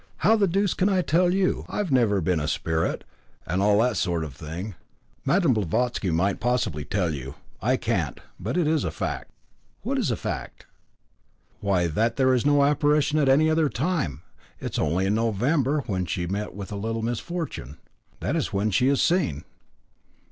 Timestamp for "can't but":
7.77-8.57